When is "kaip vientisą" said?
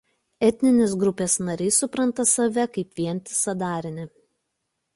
2.79-3.55